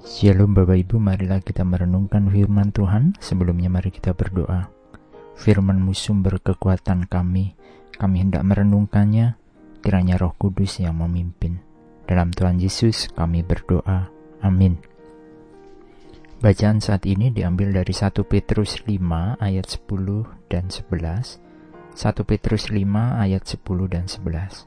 [0.00, 3.20] Shalom Bapak Ibu, marilah kita merenungkan firman Tuhan.
[3.20, 4.72] Sebelumnya mari kita berdoa.
[5.36, 7.52] Firman-Mu sumber kekuatan kami.
[8.00, 9.36] Kami hendak merenungkannya,
[9.84, 11.60] kiranya roh kudus yang memimpin.
[12.08, 14.08] Dalam Tuhan Yesus kami berdoa.
[14.40, 14.80] Amin.
[16.40, 21.44] Bacaan saat ini diambil dari 1 Petrus 5 ayat 10 dan 11.
[21.92, 24.64] 1 Petrus 5 ayat 10 dan 11.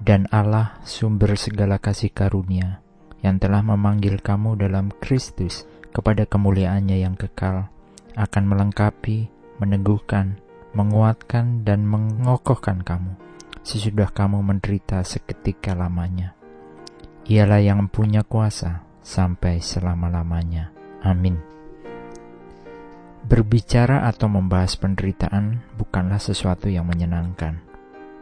[0.00, 2.83] Dan Allah sumber segala kasih karunia
[3.24, 5.64] yang telah memanggil kamu dalam Kristus
[5.96, 7.72] kepada kemuliaannya yang kekal,
[8.14, 10.36] akan melengkapi, meneguhkan,
[10.76, 13.24] menguatkan, dan mengokohkan kamu
[13.64, 16.36] sesudah kamu menderita seketika lamanya.
[17.24, 20.68] Ialah yang punya kuasa sampai selama-lamanya.
[21.00, 21.40] Amin.
[23.24, 27.64] Berbicara atau membahas penderitaan bukanlah sesuatu yang menyenangkan.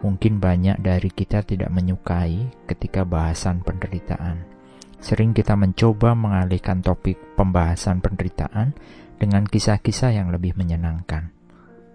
[0.06, 4.52] Mungkin banyak dari kita tidak menyukai ketika bahasan penderitaan.
[5.02, 8.70] Sering kita mencoba mengalihkan topik pembahasan penderitaan
[9.19, 11.34] dengan kisah-kisah yang lebih menyenangkan.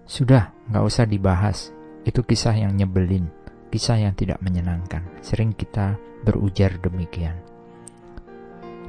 [0.04, 1.72] Sudah, nggak usah dibahas.
[2.04, 3.32] Itu kisah yang nyebelin,
[3.72, 5.08] kisah yang tidak menyenangkan.
[5.24, 5.96] Sering kita
[6.28, 7.40] berujar demikian.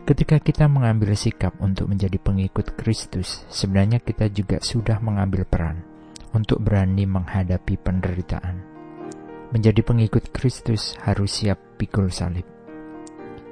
[0.03, 5.79] Ketika kita mengambil sikap untuk menjadi pengikut Kristus, sebenarnya kita juga sudah mengambil peran
[6.35, 8.57] untuk berani menghadapi penderitaan.
[9.55, 12.58] Menjadi pengikut Kristus harus siap pikul salib.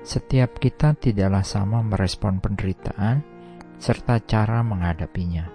[0.06, 3.26] Setiap kita tidaklah sama merespon penderitaan
[3.82, 5.50] serta cara menghadapinya.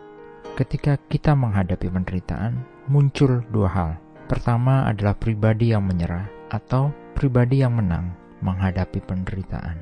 [0.59, 2.59] Ketika kita menghadapi penderitaan,
[2.91, 3.91] muncul dua hal.
[4.27, 8.11] Pertama adalah pribadi yang menyerah atau pribadi yang menang
[8.43, 9.79] menghadapi penderitaan.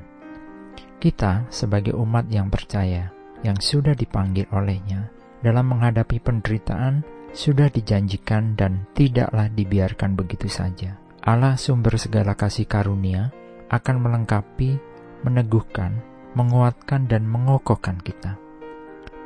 [1.02, 3.10] Kita sebagai umat yang percaya,
[3.42, 5.10] yang sudah dipanggil olehnya,
[5.42, 7.02] dalam menghadapi penderitaan
[7.34, 10.94] sudah dijanjikan dan tidaklah dibiarkan begitu saja.
[11.26, 13.34] Allah sumber segala kasih karunia
[13.70, 14.76] akan melengkapi,
[15.22, 16.02] meneguhkan,
[16.34, 18.34] menguatkan, dan mengokohkan kita.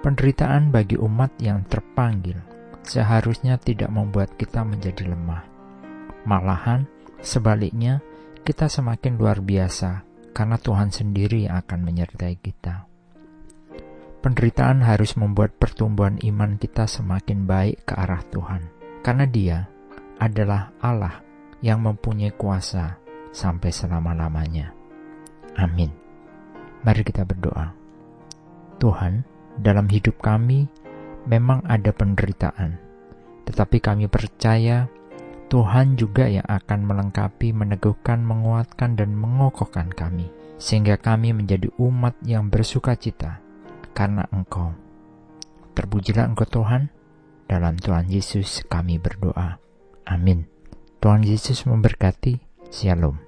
[0.05, 2.36] Penderitaan bagi umat yang terpanggil
[2.85, 5.48] seharusnya tidak membuat kita menjadi lemah.
[6.29, 6.85] Malahan,
[7.24, 8.05] sebaliknya,
[8.45, 10.05] kita semakin luar biasa
[10.36, 12.85] karena Tuhan sendiri yang akan menyertai kita.
[14.20, 18.63] Penderitaan harus membuat pertumbuhan iman kita semakin baik ke arah Tuhan,
[19.01, 19.58] karena Dia
[20.20, 21.20] adalah Allah
[21.64, 23.04] yang mempunyai kuasa
[23.34, 24.70] sampai selama-lamanya.
[25.58, 25.90] Amin.
[26.86, 27.74] Mari kita berdoa.
[28.78, 29.27] Tuhan,
[29.58, 30.70] dalam hidup kami
[31.27, 32.78] memang ada penderitaan,
[33.50, 34.86] tetapi kami percaya
[35.50, 42.50] Tuhan juga yang akan melengkapi, meneguhkan, menguatkan, dan mengokohkan kami, sehingga kami menjadi umat yang
[42.50, 43.39] bersuka cita
[43.94, 44.74] karena Engkau.
[45.78, 46.90] Terpujilah Engkau Tuhan,
[47.46, 49.62] dalam Tuhan Yesus kami berdoa.
[50.05, 50.48] Amin.
[51.00, 52.40] Tuhan Yesus memberkati.
[52.74, 53.23] Shalom.